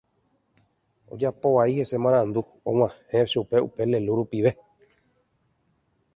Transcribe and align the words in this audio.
ojapovaiete 1.15 1.77
hese 1.81 1.97
marandu 2.05 2.41
og̃uahẽ 2.69 3.17
rupi 3.21 3.31
chupe 3.31 3.57
upe 3.67 3.81
lélu 3.91 4.11
rupive 4.19 4.51